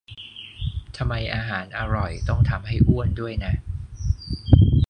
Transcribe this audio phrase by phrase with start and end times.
[0.97, 3.53] ทำไมอาหารอร่อยต้องทำให้อ้วนด้วยนะ